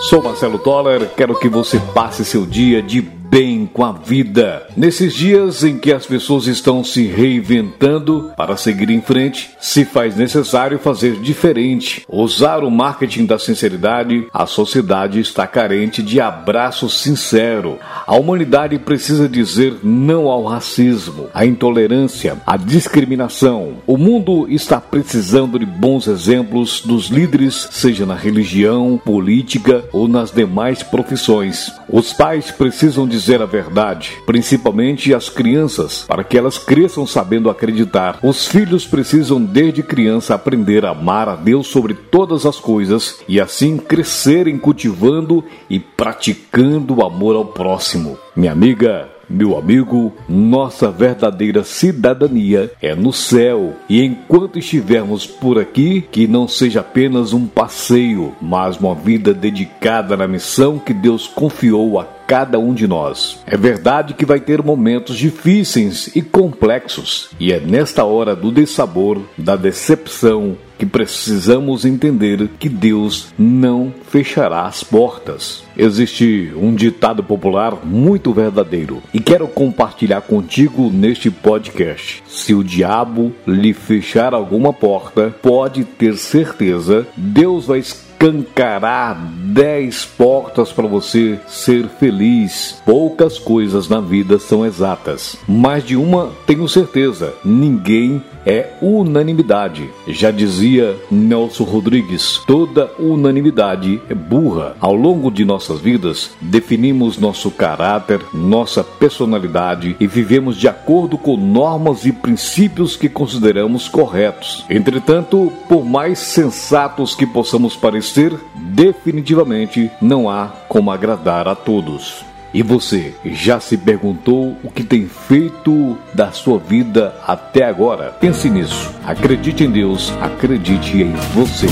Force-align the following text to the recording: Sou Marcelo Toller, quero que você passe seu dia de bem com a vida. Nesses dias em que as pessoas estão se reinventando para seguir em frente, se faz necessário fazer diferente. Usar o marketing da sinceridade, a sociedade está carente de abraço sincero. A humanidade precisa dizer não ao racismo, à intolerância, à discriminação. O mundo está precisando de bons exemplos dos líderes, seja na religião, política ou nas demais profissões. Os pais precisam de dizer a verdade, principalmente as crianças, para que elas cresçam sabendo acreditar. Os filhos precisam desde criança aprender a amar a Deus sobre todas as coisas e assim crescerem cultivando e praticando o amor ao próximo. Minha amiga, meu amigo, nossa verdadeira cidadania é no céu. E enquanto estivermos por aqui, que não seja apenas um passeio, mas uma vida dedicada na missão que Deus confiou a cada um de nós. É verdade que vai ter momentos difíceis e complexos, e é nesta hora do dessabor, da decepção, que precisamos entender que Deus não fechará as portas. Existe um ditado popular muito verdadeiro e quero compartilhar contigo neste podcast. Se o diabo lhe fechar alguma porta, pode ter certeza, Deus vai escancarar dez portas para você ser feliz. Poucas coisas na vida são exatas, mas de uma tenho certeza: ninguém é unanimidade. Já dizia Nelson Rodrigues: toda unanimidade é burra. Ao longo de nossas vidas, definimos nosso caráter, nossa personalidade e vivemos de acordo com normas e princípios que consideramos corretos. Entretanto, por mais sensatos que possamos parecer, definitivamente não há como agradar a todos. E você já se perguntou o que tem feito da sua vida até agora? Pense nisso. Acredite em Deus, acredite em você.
Sou 0.00 0.22
Marcelo 0.22 0.60
Toller, 0.60 1.10
quero 1.16 1.36
que 1.36 1.48
você 1.48 1.80
passe 1.92 2.24
seu 2.24 2.46
dia 2.46 2.80
de 2.80 3.02
bem 3.30 3.68
com 3.70 3.84
a 3.84 3.92
vida. 3.92 4.66
Nesses 4.76 5.12
dias 5.12 5.62
em 5.62 5.78
que 5.78 5.92
as 5.92 6.06
pessoas 6.06 6.46
estão 6.46 6.82
se 6.82 7.06
reinventando 7.06 8.32
para 8.36 8.56
seguir 8.56 8.90
em 8.90 9.00
frente, 9.00 9.50
se 9.60 9.84
faz 9.84 10.16
necessário 10.16 10.78
fazer 10.78 11.16
diferente. 11.20 12.04
Usar 12.08 12.64
o 12.64 12.70
marketing 12.70 13.26
da 13.26 13.38
sinceridade, 13.38 14.26
a 14.32 14.46
sociedade 14.46 15.20
está 15.20 15.46
carente 15.46 16.02
de 16.02 16.20
abraço 16.20 16.88
sincero. 16.88 17.78
A 18.06 18.16
humanidade 18.16 18.78
precisa 18.78 19.28
dizer 19.28 19.78
não 19.82 20.28
ao 20.28 20.44
racismo, 20.44 21.28
à 21.34 21.44
intolerância, 21.44 22.38
à 22.46 22.56
discriminação. 22.56 23.74
O 23.86 23.96
mundo 23.98 24.46
está 24.48 24.80
precisando 24.80 25.58
de 25.58 25.66
bons 25.66 26.06
exemplos 26.06 26.80
dos 26.80 27.08
líderes, 27.08 27.68
seja 27.72 28.06
na 28.06 28.14
religião, 28.14 29.00
política 29.04 29.84
ou 29.92 30.08
nas 30.08 30.30
demais 30.30 30.82
profissões. 30.82 31.70
Os 31.90 32.12
pais 32.12 32.50
precisam 32.50 33.06
de 33.06 33.17
dizer 33.18 33.42
a 33.42 33.46
verdade, 33.46 34.12
principalmente 34.24 35.12
as 35.12 35.28
crianças, 35.28 36.04
para 36.06 36.22
que 36.22 36.38
elas 36.38 36.56
cresçam 36.56 37.06
sabendo 37.06 37.50
acreditar. 37.50 38.18
Os 38.22 38.46
filhos 38.46 38.86
precisam 38.86 39.42
desde 39.42 39.82
criança 39.82 40.34
aprender 40.34 40.84
a 40.84 40.90
amar 40.90 41.28
a 41.28 41.34
Deus 41.34 41.66
sobre 41.66 41.94
todas 41.94 42.46
as 42.46 42.58
coisas 42.58 43.20
e 43.28 43.40
assim 43.40 43.76
crescerem 43.76 44.56
cultivando 44.58 45.44
e 45.68 45.78
praticando 45.78 46.94
o 46.94 47.04
amor 47.04 47.34
ao 47.34 47.44
próximo. 47.44 48.16
Minha 48.36 48.52
amiga, 48.52 49.08
meu 49.28 49.58
amigo, 49.58 50.12
nossa 50.28 50.90
verdadeira 50.90 51.62
cidadania 51.62 52.72
é 52.80 52.94
no 52.94 53.12
céu. 53.12 53.74
E 53.88 54.02
enquanto 54.02 54.58
estivermos 54.58 55.26
por 55.26 55.58
aqui, 55.58 56.00
que 56.00 56.26
não 56.26 56.48
seja 56.48 56.80
apenas 56.80 57.32
um 57.32 57.46
passeio, 57.46 58.34
mas 58.40 58.78
uma 58.78 58.94
vida 58.94 59.34
dedicada 59.34 60.16
na 60.16 60.26
missão 60.26 60.78
que 60.78 60.94
Deus 60.94 61.26
confiou 61.26 62.00
a 62.00 62.17
cada 62.28 62.58
um 62.58 62.74
de 62.74 62.86
nós. 62.86 63.40
É 63.46 63.56
verdade 63.56 64.12
que 64.12 64.26
vai 64.26 64.38
ter 64.38 64.62
momentos 64.62 65.16
difíceis 65.16 66.14
e 66.14 66.20
complexos, 66.20 67.30
e 67.40 67.50
é 67.50 67.58
nesta 67.58 68.04
hora 68.04 68.36
do 68.36 68.52
dessabor, 68.52 69.22
da 69.38 69.56
decepção, 69.56 70.54
que 70.78 70.86
precisamos 70.86 71.84
entender 71.84 72.48
que 72.58 72.68
Deus 72.68 73.28
não 73.36 73.92
fechará 74.08 74.62
as 74.62 74.84
portas. 74.84 75.64
Existe 75.76 76.52
um 76.54 76.74
ditado 76.74 77.24
popular 77.24 77.84
muito 77.84 78.32
verdadeiro 78.32 79.02
e 79.12 79.18
quero 79.18 79.48
compartilhar 79.48 80.20
contigo 80.20 80.88
neste 80.90 81.30
podcast. 81.30 82.22
Se 82.28 82.54
o 82.54 82.62
diabo 82.62 83.32
lhe 83.46 83.72
fechar 83.72 84.34
alguma 84.34 84.72
porta, 84.72 85.34
pode 85.42 85.82
ter 85.82 86.16
certeza, 86.16 87.06
Deus 87.16 87.66
vai 87.66 87.82
escancarar 88.18 89.16
dez 89.32 90.04
portas 90.04 90.72
para 90.72 90.88
você 90.88 91.38
ser 91.46 91.86
feliz. 91.86 92.82
Poucas 92.84 93.38
coisas 93.38 93.88
na 93.88 94.00
vida 94.00 94.40
são 94.40 94.66
exatas, 94.66 95.36
mas 95.46 95.84
de 95.84 95.96
uma 95.96 96.32
tenho 96.44 96.68
certeza: 96.68 97.32
ninguém 97.44 98.22
é 98.48 98.70
unanimidade. 98.80 99.90
Já 100.06 100.30
dizia 100.30 100.96
Nelson 101.10 101.64
Rodrigues: 101.64 102.40
toda 102.46 102.90
unanimidade 102.98 104.00
é 104.08 104.14
burra. 104.14 104.74
Ao 104.80 104.94
longo 104.94 105.30
de 105.30 105.44
nossas 105.44 105.80
vidas, 105.80 106.30
definimos 106.40 107.18
nosso 107.18 107.50
caráter, 107.50 108.20
nossa 108.32 108.82
personalidade 108.82 109.94
e 110.00 110.06
vivemos 110.06 110.56
de 110.56 110.66
acordo 110.66 111.18
com 111.18 111.36
normas 111.36 112.06
e 112.06 112.12
princípios 112.12 112.96
que 112.96 113.08
consideramos 113.08 113.86
corretos. 113.88 114.64
Entretanto, 114.70 115.52
por 115.68 115.84
mais 115.84 116.18
sensatos 116.18 117.14
que 117.14 117.26
possamos 117.26 117.76
parecer, 117.76 118.32
definitivamente 118.54 119.90
não 120.00 120.30
há 120.30 120.46
como 120.68 120.90
agradar 120.90 121.46
a 121.46 121.54
todos. 121.54 122.27
E 122.52 122.62
você 122.62 123.14
já 123.24 123.60
se 123.60 123.76
perguntou 123.76 124.56
o 124.62 124.70
que 124.70 124.82
tem 124.82 125.06
feito 125.06 125.98
da 126.14 126.32
sua 126.32 126.58
vida 126.58 127.14
até 127.26 127.64
agora? 127.64 128.10
Pense 128.10 128.48
nisso. 128.48 128.90
Acredite 129.04 129.64
em 129.64 129.70
Deus, 129.70 130.12
acredite 130.20 130.96
em 130.96 131.12
você. 131.34 131.66